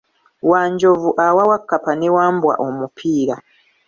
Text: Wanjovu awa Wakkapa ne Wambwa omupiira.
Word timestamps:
Wanjovu 0.51 1.09
awa 1.25 1.43
Wakkapa 1.49 1.91
ne 1.95 2.09
Wambwa 2.15 2.53
omupiira. 2.65 3.35